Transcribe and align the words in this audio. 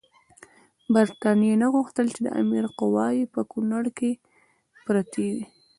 برټانیې 0.93 1.53
نه 1.61 1.67
غوښتل 1.73 2.05
چې 2.15 2.21
د 2.23 2.27
امیر 2.41 2.65
قواوې 2.77 3.23
په 3.33 3.41
کونړ 3.51 3.83
کې 3.97 4.11
پرتې 4.85 5.25
وي. 5.33 5.43